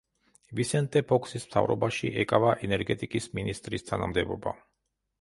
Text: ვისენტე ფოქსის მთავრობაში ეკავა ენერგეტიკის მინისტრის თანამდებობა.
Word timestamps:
ვისენტე 0.59 1.03
ფოქსის 1.11 1.45
მთავრობაში 1.51 2.11
ეკავა 2.25 2.57
ენერგეტიკის 2.69 3.31
მინისტრის 3.39 3.91
თანამდებობა. 3.95 4.61